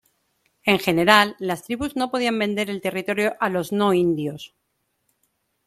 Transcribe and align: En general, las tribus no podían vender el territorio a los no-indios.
En 0.65 0.79
general, 0.79 1.35
las 1.37 1.63
tribus 1.65 1.95
no 1.95 2.09
podían 2.09 2.39
vender 2.39 2.71
el 2.71 2.81
territorio 2.81 3.35
a 3.39 3.49
los 3.49 3.71
no-indios. 3.71 4.55